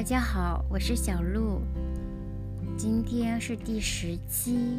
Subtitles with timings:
[0.00, 1.60] 大家好，我是小鹿，
[2.74, 4.78] 今天是第十期，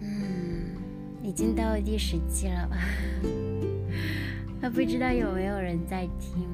[0.00, 0.74] 嗯，
[1.22, 2.66] 已经到了第十期了，
[4.62, 6.48] 还 不知道有没有人在听，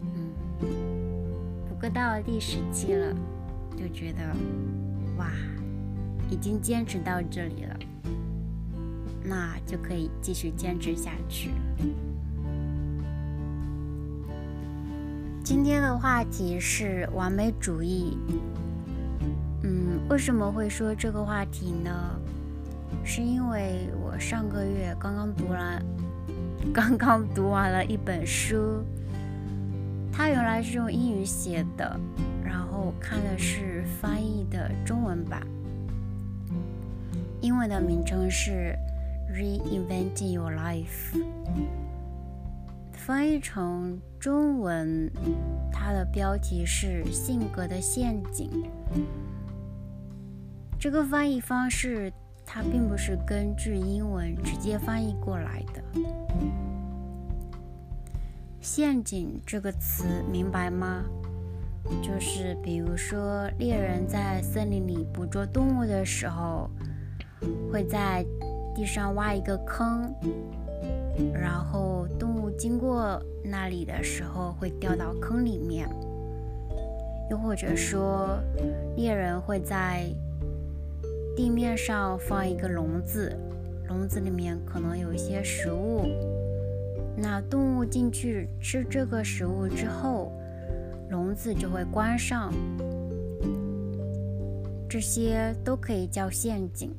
[0.00, 0.30] 嗯，
[1.68, 3.12] 不过到了第十期了，
[3.76, 4.20] 就觉得
[5.18, 5.32] 哇，
[6.30, 7.76] 已经坚持到这里了，
[9.24, 11.50] 那就可以继续坚持下去。
[15.46, 18.18] 今天的话题是完美主义。
[19.62, 22.20] 嗯，为什么会说这个话题呢？
[23.04, 25.80] 是因为我上个月刚刚读完，
[26.74, 28.82] 刚刚读完了一本书，
[30.12, 31.96] 它原来是用英语写的，
[32.44, 35.46] 然后看的是翻译的中文版，
[37.40, 38.76] 英文的名称是
[39.32, 41.14] 《Reinventing Your Life》。
[42.92, 43.96] 翻译成
[44.26, 45.08] 中文，
[45.70, 48.50] 它的标题是《性格的陷阱》。
[50.80, 52.12] 这个翻译方式，
[52.44, 55.80] 它并不是根据英文直接翻译过来的。
[58.60, 61.04] 陷阱这个词明白吗？
[62.02, 66.68] 就是比如说，猎人在森林里捕捉动物的时候，
[67.70, 68.26] 会在
[68.74, 70.12] 地上挖一个坑。
[71.32, 75.88] 然后动经过那里的时候会掉到坑里面，
[77.30, 78.38] 又或者说
[78.96, 80.06] 猎人会在
[81.36, 83.36] 地面上放一个笼子，
[83.88, 86.06] 笼子里面可能有一些食物，
[87.16, 90.32] 那动物进去吃这个食物之后，
[91.10, 92.52] 笼子就会关上，
[94.88, 96.90] 这些都可以叫陷阱。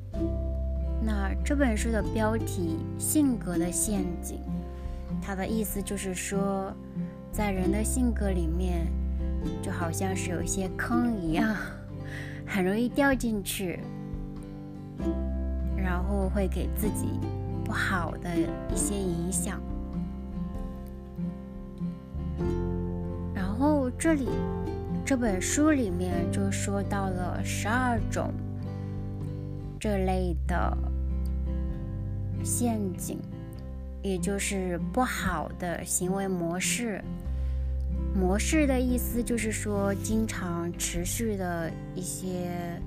[1.02, 4.38] 那这本书的标题《性格的陷阱》，
[5.20, 6.72] 它的意思就是说，
[7.30, 8.86] 在人的性格里面，
[9.62, 11.56] 就好像是有一些坑一样，
[12.46, 13.80] 很容易掉进去，
[15.76, 17.08] 然后会给自己
[17.64, 18.30] 不好的
[18.72, 19.60] 一些影响。
[23.34, 24.28] 然后这里
[25.04, 28.32] 这本书里面就说到了十二种。
[29.80, 30.76] 这类的
[32.42, 33.20] 陷阱，
[34.02, 37.02] 也就是不好的行为模式。
[38.14, 42.80] 模式的意思就是说，经常持续的一些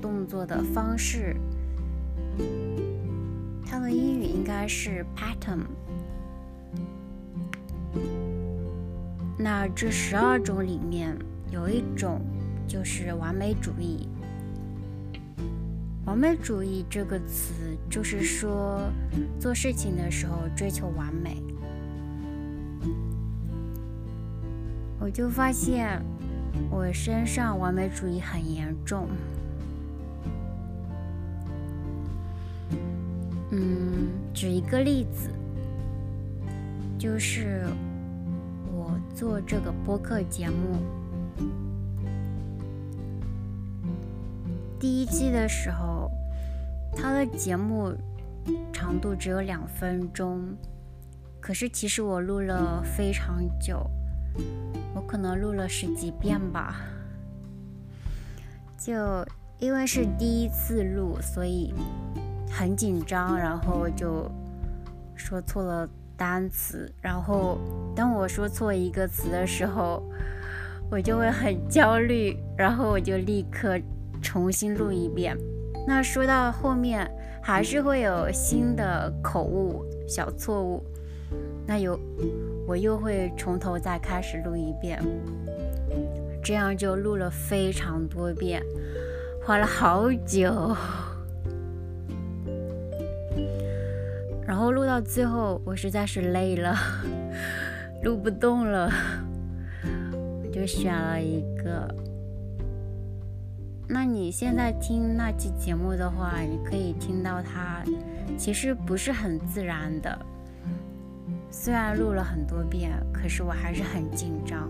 [0.00, 1.36] 动作的方式。
[3.66, 5.62] 它的英语应该是 pattern。
[9.38, 11.16] 那这十二种里面
[11.50, 12.20] 有一种
[12.66, 14.08] 就是完美主义。
[16.06, 17.54] 完美主义这个词，
[17.88, 18.82] 就是说
[19.40, 21.42] 做事情的时候追求完美。
[25.00, 26.00] 我就发现
[26.70, 29.08] 我身上完美主义很严重。
[33.50, 35.30] 嗯，举一个例子，
[36.98, 37.64] 就是
[38.72, 40.78] 我做这个播客节目。
[44.80, 45.93] 第一期的时候，
[46.96, 47.92] 他的节目
[48.72, 50.56] 长度只有两分钟，
[51.40, 53.88] 可是其实我录了非常久，
[54.94, 56.80] 我可能录了十几遍吧。
[58.78, 58.94] 就
[59.58, 61.72] 因为是第一次录，所以
[62.50, 64.30] 很紧张，然后就
[65.14, 67.58] 说错了单词，然后
[67.94, 70.02] 当我说错一个词的时候，
[70.90, 73.78] 我就会很焦虑，然后我就立刻。
[74.22, 75.36] 重新录一遍，
[75.86, 77.08] 那说到后面
[77.42, 80.82] 还是会有新的口误、小错误，
[81.66, 81.98] 那有
[82.66, 84.98] 我又会从头再开始录一遍，
[86.42, 88.62] 这样就录了非常多遍，
[89.44, 90.74] 花了好久，
[94.46, 96.74] 然后录到最后我实在是累了，
[98.02, 98.90] 录不动了，
[100.42, 101.94] 我就选了一个。
[103.86, 107.82] 那你现在听那期节目的话，你可以听到它
[108.36, 110.18] 其实不是很自然的。
[111.50, 114.68] 虽然录了很多遍，可是我还是很紧张。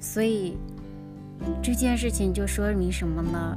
[0.00, 0.56] 所以
[1.62, 3.56] 这件事情就说明什么呢？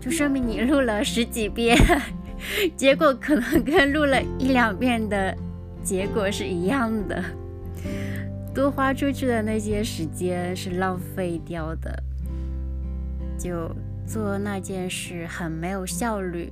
[0.00, 1.76] 就说明你录了十几遍，
[2.76, 5.36] 结果可能跟录了一两遍的
[5.82, 7.22] 结果是一样的。
[8.56, 12.02] 多花出去的那些时间是浪费掉的。
[13.38, 13.70] 就
[14.06, 16.50] 做那件事很没有效率。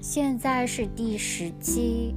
[0.00, 2.14] 现在是第十期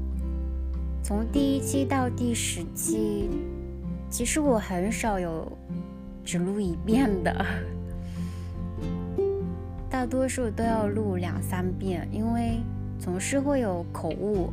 [1.01, 3.29] 从第一期到第十期
[4.09, 5.51] 其实我很少有
[6.23, 7.74] 只录一遍的。
[9.95, 12.59] 大多数都要录两三遍，因为
[12.99, 14.51] 总是会有口误。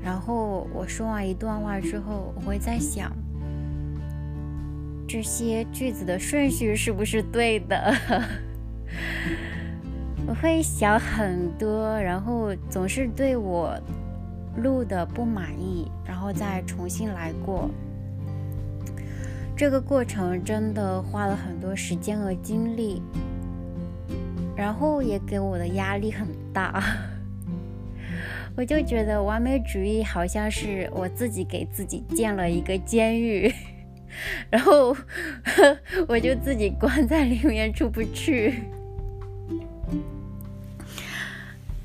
[0.00, 3.10] 然后我说完一段话之后，我会在想，
[5.08, 7.92] 这些句子的顺序是不是对的？
[10.28, 13.76] 我会想很多，然后总是对我
[14.58, 17.68] 录的不满意，然后再重新来过。
[19.56, 23.02] 这个过程真的花了很多时间和精力，
[24.56, 26.82] 然后也给我的压力很大。
[28.56, 33.50] 我就觉得完美主义好像是我自己给自己建了一个监狱，
[34.50, 34.94] 然后
[36.06, 38.62] 我就自己关在里面出不去。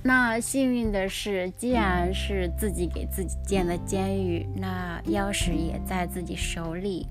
[0.03, 7.07] 那幸运的是，既然是自己给自己建的监狱，那钥匙也在自己手里。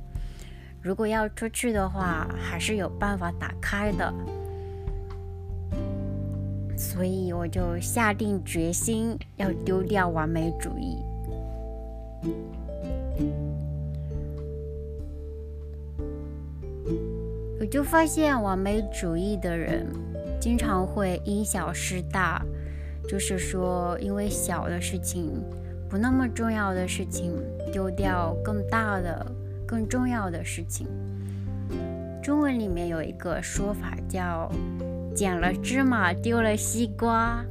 [0.82, 4.14] 如果要出去的话，还是有办法打开的。
[6.76, 10.98] 所以我就下定决心要丢掉完美主义。
[17.58, 19.86] 我就发现完美主义的人
[20.38, 22.44] 经常会因小失大，
[23.08, 25.42] 就是说因为小的事情、
[25.88, 27.32] 不那么重要的事情
[27.72, 29.26] 丢掉更大的、
[29.66, 30.86] 更重要的事情。
[32.22, 34.52] 中文里面有一个说法叫。
[35.16, 37.42] 捡了芝麻丢了西瓜。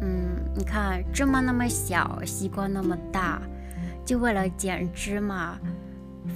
[0.00, 3.40] 嗯，你看芝麻那么小，西瓜那么大，
[4.04, 5.56] 就为了捡芝麻，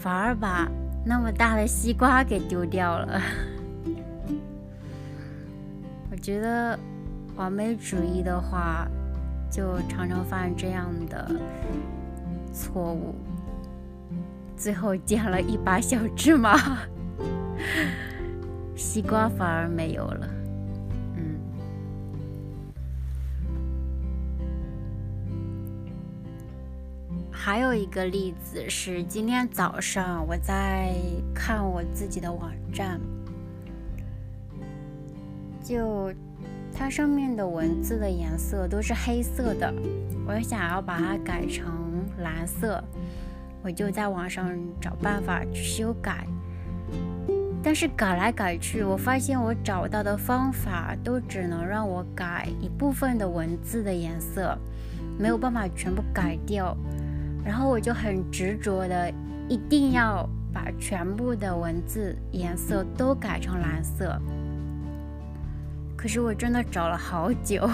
[0.01, 0.71] 反而把
[1.05, 3.21] 那么大的西瓜给丢掉了。
[6.13, 6.79] 我觉得
[7.35, 8.87] 完美主义的话，
[9.51, 11.29] 就常常犯这样的
[12.53, 13.17] 错误，
[14.57, 16.79] 最后捡了一把小芝麻。
[18.81, 20.29] 西瓜反而没有了，
[21.15, 21.39] 嗯。
[27.31, 30.95] 还有一个例子是，今天早上我在
[31.35, 32.99] 看我自己的网站，
[35.63, 36.11] 就
[36.75, 39.73] 它上面的文字的颜色都是黑色的，
[40.27, 42.83] 我想要把它改成蓝色，
[43.63, 46.27] 我就在网上找办法去修改。
[47.63, 54.57] 但是改来改去，我发现我找到的方法都只能让我改一部分的文字的颜色，
[55.19, 56.77] 没有办法全部改掉。
[57.45, 59.13] 然后我就很执着的
[59.49, 64.19] 一定要把全部的文字颜色都改成蓝色。
[65.97, 67.69] 可是我真的找了好久，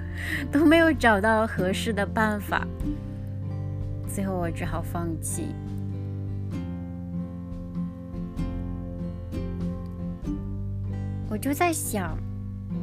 [0.52, 2.66] 都没有找到合适的办法，
[4.06, 5.54] 最后我只好放弃。
[11.40, 12.18] 就在想，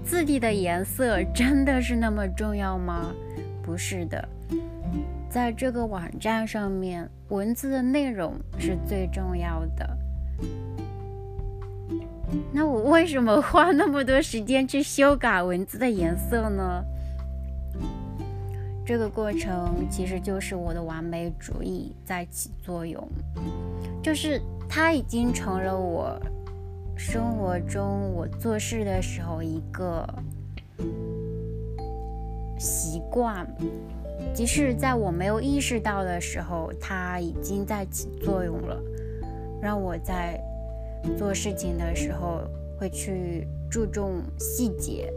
[0.04, 3.14] 字体的颜色 真的是那么重要吗？
[3.62, 4.28] 不是的，
[5.30, 9.98] 在这个网站上面，文字的内容是最重要的。
[12.52, 16.84] 那我为什么花那么多时间去修改文字的颜色呢？
[18.86, 23.08] 这个过程其实就是我的完美主义在起作用，
[24.02, 26.20] 就是它已经成了我。
[26.98, 30.04] 生活中，我做事的时候一个
[32.58, 33.48] 习惯，
[34.34, 38.82] 即使在我没有意识到的时候，它已经在起作用了，
[39.62, 40.42] 让我在
[41.16, 42.42] 做事情的时候
[42.80, 45.14] 会去注重细节，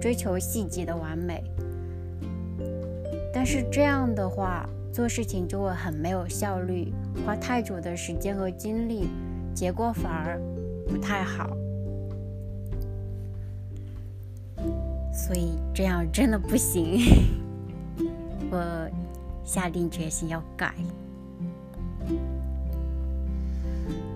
[0.00, 1.40] 追求细节的完美。
[3.32, 6.92] 但是这样的话，做事情就会很没有效率，
[7.24, 9.08] 花太久的时间和精力，
[9.54, 10.40] 结果反而。
[10.88, 11.48] 不太好，
[15.12, 17.00] 所以这样真的不行。
[18.50, 18.90] 我
[19.44, 20.72] 下定决心要改。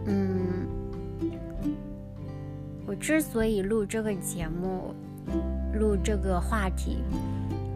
[0.06, 0.66] 嗯，
[2.86, 4.94] 我之所以录这个节目，
[5.74, 6.98] 录这个话题，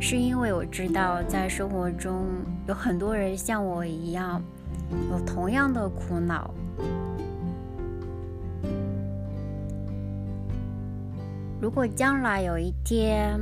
[0.01, 2.27] 是因为我知道在生活中
[2.67, 4.43] 有很多人像我一样，
[5.11, 6.55] 有同样的苦恼。
[11.65, 13.41] 如果将来有一天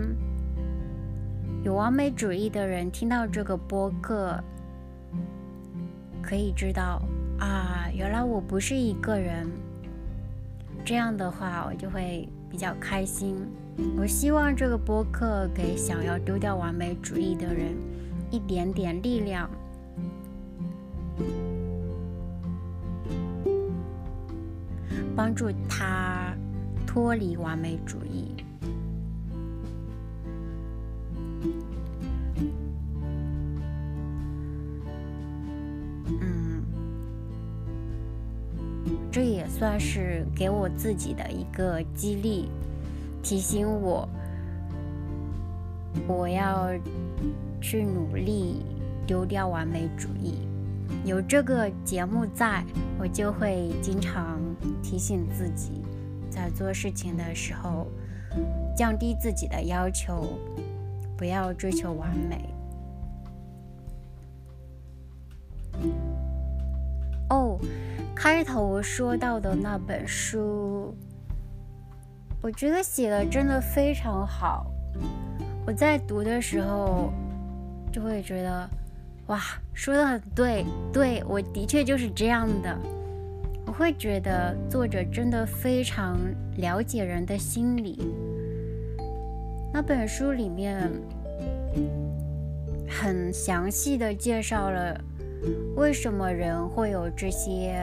[1.65, 4.39] 有完美主义的人听到这个播客，
[6.23, 7.03] 可以知道
[7.41, 9.51] 啊，原来我不是一个人。
[10.85, 13.45] 这样的话，我就会比较开心。
[13.99, 17.75] 我希望这个播客给想要丢掉完美主义的人
[18.31, 19.51] 一点点力量，
[25.17, 26.22] 帮助他
[26.93, 28.35] 脱离完美主义。
[36.21, 36.63] 嗯，
[39.11, 42.51] 这也算是给我自己的一个激励。
[43.23, 44.07] 提醒我，
[46.07, 46.69] 我要
[47.59, 48.67] 去努力
[49.07, 50.47] 丢掉完美主义。
[51.07, 52.63] 有这个节目在，
[52.99, 54.39] 我就会经常
[54.83, 55.81] 提醒自己，
[56.33, 57.87] 在做事情的时候
[58.75, 60.39] 降低自己的要求，
[61.19, 62.49] 不要追求完美。
[67.29, 67.59] 哦，
[68.15, 70.95] 开头说到的那本书。
[72.41, 74.67] 我觉得写的真的非常好，
[75.67, 77.13] 我在读的时候
[77.93, 78.69] 就会觉得，
[79.27, 79.41] 哇，
[79.73, 82.77] 说的很对，对我的确就是这样的。
[83.83, 86.17] 会觉得作者真的非常
[86.59, 87.99] 了解人的心理。
[89.73, 90.89] 那本书里面
[92.89, 94.97] 很详细的介绍了
[95.75, 97.77] 为什么人会有这些。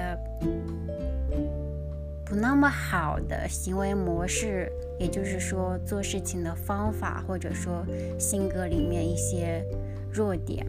[2.23, 7.83] 不那么好的行为模式，也就是说做事情的方法，或者说
[8.17, 9.61] 性格里面一些
[10.09, 10.65] 弱点，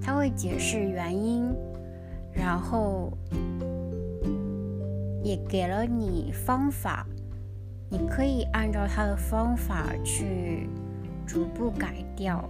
[0.00, 1.52] 他会解释原因，
[2.32, 3.10] 然后
[5.26, 7.04] 也给了你方法，
[7.88, 10.68] 你可以按照他的方法去
[11.26, 12.48] 逐步改掉。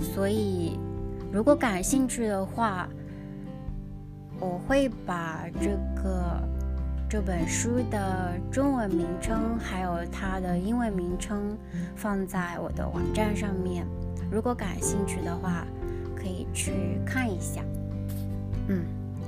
[0.00, 0.76] 所以，
[1.32, 2.88] 如果感兴趣的话，
[4.40, 5.70] 我会把这
[6.02, 6.42] 个
[7.08, 11.56] 这本书的中文名称还有它的英文名称
[11.94, 13.86] 放在我的网站上面，
[14.28, 15.64] 如果感兴趣的话，
[16.16, 17.62] 可以去看一下。
[18.68, 18.84] 嗯，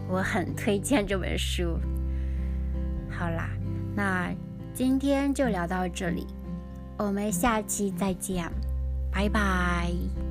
[0.09, 1.79] 我很推荐这本书。
[3.11, 3.51] 好啦，
[3.95, 4.33] 那
[4.73, 6.27] 今天就聊到这里，
[6.99, 8.51] 我们下期再见，
[9.13, 10.24] 拜拜。